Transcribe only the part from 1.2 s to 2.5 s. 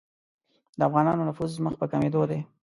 نفوذ مخ په کمېدلو دی.